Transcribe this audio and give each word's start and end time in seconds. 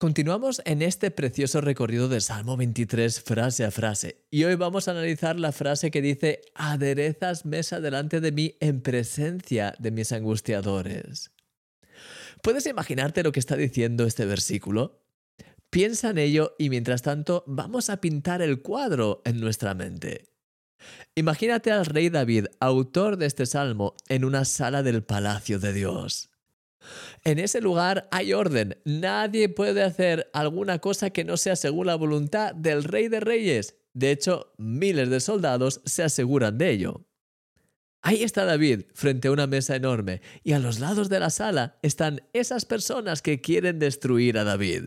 Continuamos 0.00 0.62
en 0.64 0.80
este 0.80 1.10
precioso 1.10 1.60
recorrido 1.60 2.08
del 2.08 2.22
Salmo 2.22 2.56
23 2.56 3.20
frase 3.20 3.66
a 3.66 3.70
frase 3.70 4.24
y 4.30 4.44
hoy 4.44 4.54
vamos 4.54 4.88
a 4.88 4.92
analizar 4.92 5.38
la 5.38 5.52
frase 5.52 5.90
que 5.90 6.00
dice 6.00 6.40
aderezas 6.54 7.44
mesa 7.44 7.80
delante 7.80 8.22
de 8.22 8.32
mí 8.32 8.56
en 8.60 8.80
presencia 8.80 9.74
de 9.78 9.90
mis 9.90 10.10
angustiadores. 10.12 11.32
¿Puedes 12.42 12.64
imaginarte 12.64 13.22
lo 13.22 13.30
que 13.30 13.40
está 13.40 13.56
diciendo 13.56 14.06
este 14.06 14.24
versículo? 14.24 15.02
Piensa 15.68 16.08
en 16.08 16.16
ello 16.16 16.54
y 16.58 16.70
mientras 16.70 17.02
tanto 17.02 17.44
vamos 17.46 17.90
a 17.90 18.00
pintar 18.00 18.40
el 18.40 18.62
cuadro 18.62 19.20
en 19.26 19.38
nuestra 19.38 19.74
mente. 19.74 20.30
Imagínate 21.14 21.72
al 21.72 21.84
rey 21.84 22.08
David, 22.08 22.46
autor 22.58 23.18
de 23.18 23.26
este 23.26 23.44
salmo, 23.44 23.96
en 24.08 24.24
una 24.24 24.46
sala 24.46 24.82
del 24.82 25.02
palacio 25.02 25.58
de 25.58 25.74
Dios. 25.74 26.29
En 27.24 27.38
ese 27.38 27.60
lugar 27.60 28.08
hay 28.10 28.32
orden. 28.32 28.78
Nadie 28.84 29.48
puede 29.48 29.82
hacer 29.82 30.30
alguna 30.32 30.78
cosa 30.78 31.10
que 31.10 31.24
no 31.24 31.36
sea 31.36 31.56
según 31.56 31.86
la 31.86 31.94
voluntad 31.94 32.54
del 32.54 32.84
Rey 32.84 33.08
de 33.08 33.20
Reyes. 33.20 33.76
De 33.92 34.10
hecho, 34.10 34.52
miles 34.56 35.10
de 35.10 35.20
soldados 35.20 35.80
se 35.84 36.02
aseguran 36.02 36.58
de 36.58 36.70
ello. 36.70 37.06
Ahí 38.02 38.22
está 38.22 38.44
David 38.44 38.84
frente 38.94 39.28
a 39.28 39.32
una 39.32 39.46
mesa 39.46 39.76
enorme 39.76 40.22
y 40.42 40.52
a 40.52 40.58
los 40.58 40.80
lados 40.80 41.10
de 41.10 41.20
la 41.20 41.28
sala 41.28 41.78
están 41.82 42.22
esas 42.32 42.64
personas 42.64 43.20
que 43.20 43.40
quieren 43.40 43.78
destruir 43.78 44.38
a 44.38 44.44
David. 44.44 44.86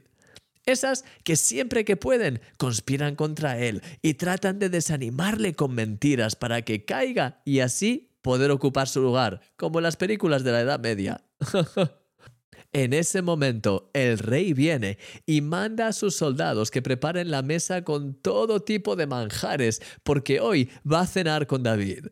Esas 0.66 1.04
que 1.24 1.36
siempre 1.36 1.86
que 1.86 1.98
pueden 1.98 2.42
conspiran 2.58 3.16
contra 3.16 3.60
él 3.60 3.82
y 4.02 4.16
tratan 4.16 4.60
de 4.60 4.70
desanimarle 4.70 5.54
con 5.54 5.76
mentiras 5.76 6.36
para 6.36 6.64
que 6.64 6.86
caiga 6.86 7.42
y 7.46 7.60
así 7.60 8.10
poder 8.22 8.50
ocupar 8.52 8.88
su 8.88 9.02
lugar, 9.02 9.42
como 9.58 9.80
en 9.80 9.84
las 9.84 9.98
películas 9.98 10.44
de 10.44 10.54
la 10.54 10.62
Edad 10.62 10.80
Media. 10.80 11.22
en 12.74 12.94
ese 12.94 13.22
momento, 13.22 13.90
el 13.94 14.18
rey 14.20 14.54
viene 14.54 14.98
y 15.26 15.42
manda 15.42 15.88
a 15.88 15.94
sus 15.94 16.16
soldados 16.16 16.72
que 16.72 16.82
preparen 16.82 17.32
la 17.32 17.42
mesa 17.42 17.84
con 17.84 18.14
todo 18.16 18.62
tipo 18.62 18.96
de 18.96 19.08
manjares, 19.08 19.82
porque 20.04 20.40
hoy 20.40 20.70
va 20.90 21.02
a 21.02 21.08
cenar 21.08 21.48
con 21.48 21.64
David. 21.64 22.08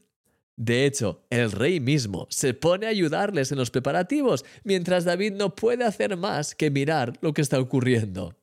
De 0.58 0.86
hecho, 0.86 1.26
el 1.30 1.52
rey 1.52 1.80
mismo 1.80 2.28
se 2.30 2.54
pone 2.54 2.86
a 2.86 2.90
ayudarles 2.90 3.52
en 3.52 3.58
los 3.58 3.72
preparativos, 3.72 4.46
mientras 4.64 5.06
David 5.06 5.34
no 5.34 5.56
puede 5.56 5.84
hacer 5.84 6.18
más 6.18 6.54
que 6.54 6.70
mirar 6.70 7.14
lo 7.22 7.34
que 7.34 7.42
está 7.42 7.60
ocurriendo. 7.60 8.36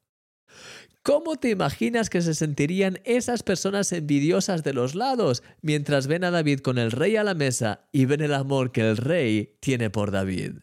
¿Cómo 1.03 1.37
te 1.37 1.51
imaginas 1.51 2.11
que 2.11 2.21
se 2.21 2.35
sentirían 2.35 2.99
esas 3.05 3.43
personas 3.43 3.93
envidiosas 3.93 4.63
de 4.63 4.75
los 4.75 4.95
lados 4.95 5.43
mientras 5.63 6.07
ven 6.07 6.25
a 6.25 6.31
David 6.31 6.59
con 6.61 6.77
el 6.77 6.91
rey 6.91 7.17
a 7.17 7.25
la 7.25 7.35
mesa 7.35 7.89
y 7.93 8.05
ven 8.05 8.21
el 8.21 8.35
amor 8.35 8.73
que 8.73 8.83
el 8.83 8.97
rey 8.97 9.57
tiene 9.61 9.89
por 9.89 10.11
David? 10.11 10.57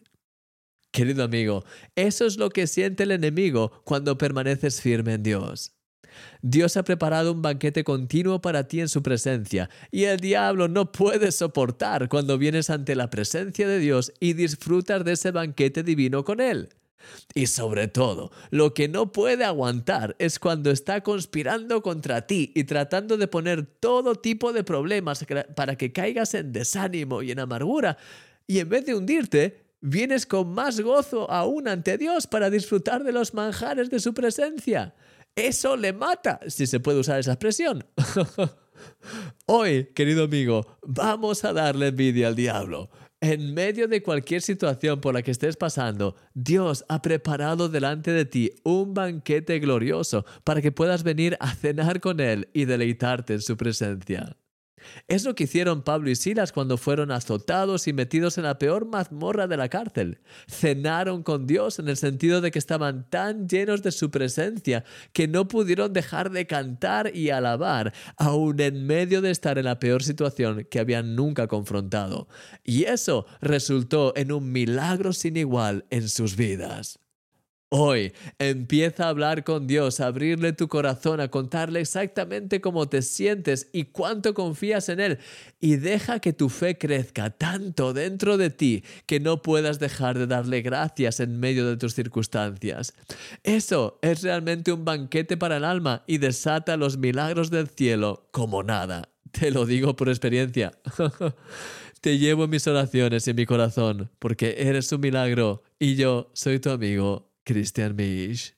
Querido 0.96 1.24
amigo, 1.24 1.62
eso 1.94 2.24
es 2.24 2.38
lo 2.38 2.48
que 2.48 2.66
siente 2.66 3.02
el 3.02 3.10
enemigo 3.10 3.82
cuando 3.84 4.16
permaneces 4.16 4.80
firme 4.80 5.12
en 5.12 5.22
Dios. 5.22 5.74
Dios 6.40 6.78
ha 6.78 6.84
preparado 6.84 7.32
un 7.32 7.42
banquete 7.42 7.84
continuo 7.84 8.40
para 8.40 8.66
ti 8.66 8.80
en 8.80 8.88
su 8.88 9.02
presencia, 9.02 9.68
y 9.90 10.04
el 10.04 10.18
diablo 10.20 10.68
no 10.68 10.92
puede 10.92 11.32
soportar 11.32 12.08
cuando 12.08 12.38
vienes 12.38 12.70
ante 12.70 12.94
la 12.94 13.10
presencia 13.10 13.68
de 13.68 13.78
Dios 13.78 14.10
y 14.20 14.32
disfrutas 14.32 15.04
de 15.04 15.12
ese 15.12 15.32
banquete 15.32 15.82
divino 15.82 16.24
con 16.24 16.40
Él. 16.40 16.70
Y 17.34 17.48
sobre 17.48 17.88
todo, 17.88 18.32
lo 18.48 18.72
que 18.72 18.88
no 18.88 19.12
puede 19.12 19.44
aguantar 19.44 20.16
es 20.18 20.38
cuando 20.38 20.70
está 20.70 21.02
conspirando 21.02 21.82
contra 21.82 22.26
ti 22.26 22.52
y 22.54 22.64
tratando 22.64 23.18
de 23.18 23.28
poner 23.28 23.66
todo 23.66 24.14
tipo 24.14 24.54
de 24.54 24.64
problemas 24.64 25.26
para 25.54 25.76
que 25.76 25.92
caigas 25.92 26.32
en 26.32 26.52
desánimo 26.52 27.20
y 27.20 27.32
en 27.32 27.40
amargura. 27.40 27.98
Y 28.46 28.60
en 28.60 28.70
vez 28.70 28.86
de 28.86 28.94
hundirte, 28.94 29.65
vienes 29.80 30.26
con 30.26 30.52
más 30.52 30.80
gozo 30.80 31.30
aún 31.30 31.68
ante 31.68 31.98
Dios 31.98 32.26
para 32.26 32.50
disfrutar 32.50 33.04
de 33.04 33.12
los 33.12 33.34
manjares 33.34 33.90
de 33.90 34.00
su 34.00 34.14
presencia. 34.14 34.94
Eso 35.34 35.76
le 35.76 35.92
mata, 35.92 36.40
si 36.48 36.66
se 36.66 36.80
puede 36.80 37.00
usar 37.00 37.20
esa 37.20 37.32
expresión. 37.32 37.84
Hoy, 39.46 39.88
querido 39.94 40.24
amigo, 40.24 40.78
vamos 40.82 41.44
a 41.44 41.52
darle 41.52 41.88
envidia 41.88 42.28
al 42.28 42.36
diablo. 42.36 42.90
En 43.20 43.54
medio 43.54 43.88
de 43.88 44.02
cualquier 44.02 44.42
situación 44.42 45.00
por 45.00 45.14
la 45.14 45.22
que 45.22 45.30
estés 45.30 45.56
pasando, 45.56 46.16
Dios 46.34 46.84
ha 46.88 47.00
preparado 47.00 47.68
delante 47.68 48.12
de 48.12 48.26
ti 48.26 48.50
un 48.62 48.92
banquete 48.92 49.58
glorioso 49.58 50.26
para 50.44 50.60
que 50.60 50.72
puedas 50.72 51.02
venir 51.02 51.36
a 51.40 51.54
cenar 51.54 52.00
con 52.00 52.20
Él 52.20 52.48
y 52.52 52.66
deleitarte 52.66 53.34
en 53.34 53.40
su 53.40 53.56
presencia. 53.56 54.36
Es 55.08 55.24
lo 55.24 55.34
que 55.34 55.44
hicieron 55.44 55.82
Pablo 55.82 56.10
y 56.10 56.16
Silas 56.16 56.52
cuando 56.52 56.76
fueron 56.76 57.10
azotados 57.10 57.86
y 57.88 57.92
metidos 57.92 58.38
en 58.38 58.44
la 58.44 58.58
peor 58.58 58.86
mazmorra 58.86 59.46
de 59.46 59.56
la 59.56 59.68
cárcel. 59.68 60.20
Cenaron 60.48 61.22
con 61.22 61.46
Dios 61.46 61.78
en 61.78 61.88
el 61.88 61.96
sentido 61.96 62.40
de 62.40 62.50
que 62.50 62.58
estaban 62.58 63.08
tan 63.10 63.48
llenos 63.48 63.82
de 63.82 63.92
su 63.92 64.10
presencia 64.10 64.84
que 65.12 65.28
no 65.28 65.48
pudieron 65.48 65.92
dejar 65.92 66.30
de 66.30 66.46
cantar 66.46 67.14
y 67.14 67.30
alabar, 67.30 67.92
aun 68.16 68.60
en 68.60 68.86
medio 68.86 69.20
de 69.20 69.30
estar 69.30 69.58
en 69.58 69.64
la 69.64 69.78
peor 69.78 70.02
situación 70.02 70.66
que 70.70 70.78
habían 70.78 71.16
nunca 71.16 71.46
confrontado. 71.46 72.28
Y 72.64 72.84
eso 72.84 73.26
resultó 73.40 74.12
en 74.16 74.32
un 74.32 74.52
milagro 74.52 75.12
sin 75.12 75.36
igual 75.36 75.86
en 75.90 76.08
sus 76.08 76.36
vidas. 76.36 77.05
Hoy 77.68 78.12
empieza 78.38 79.06
a 79.06 79.08
hablar 79.08 79.42
con 79.42 79.66
Dios, 79.66 79.98
a 79.98 80.06
abrirle 80.06 80.52
tu 80.52 80.68
corazón, 80.68 81.20
a 81.20 81.32
contarle 81.32 81.80
exactamente 81.80 82.60
cómo 82.60 82.88
te 82.88 83.02
sientes 83.02 83.68
y 83.72 83.86
cuánto 83.86 84.34
confías 84.34 84.88
en 84.88 85.00
Él. 85.00 85.18
Y 85.58 85.74
deja 85.74 86.20
que 86.20 86.32
tu 86.32 86.48
fe 86.48 86.78
crezca 86.78 87.30
tanto 87.30 87.92
dentro 87.92 88.36
de 88.36 88.50
ti 88.50 88.84
que 89.06 89.18
no 89.18 89.42
puedas 89.42 89.80
dejar 89.80 90.16
de 90.16 90.28
darle 90.28 90.62
gracias 90.62 91.18
en 91.18 91.40
medio 91.40 91.68
de 91.68 91.76
tus 91.76 91.94
circunstancias. 91.94 92.94
Eso 93.42 93.98
es 94.00 94.22
realmente 94.22 94.70
un 94.70 94.84
banquete 94.84 95.36
para 95.36 95.56
el 95.56 95.64
alma 95.64 96.04
y 96.06 96.18
desata 96.18 96.76
los 96.76 96.98
milagros 96.98 97.50
del 97.50 97.66
cielo 97.68 98.28
como 98.30 98.62
nada. 98.62 99.08
Te 99.32 99.50
lo 99.50 99.66
digo 99.66 99.96
por 99.96 100.08
experiencia. 100.08 100.78
Te 102.00 102.18
llevo 102.18 102.44
en 102.44 102.50
mis 102.50 102.66
oraciones 102.68 103.26
y 103.26 103.30
en 103.30 103.36
mi 103.36 103.44
corazón 103.44 104.10
porque 104.20 104.54
eres 104.58 104.92
un 104.92 105.00
milagro 105.00 105.64
y 105.80 105.96
yo 105.96 106.30
soy 106.32 106.60
tu 106.60 106.70
amigo 106.70 107.25
Christian 107.46 107.94
Meij 107.94 108.54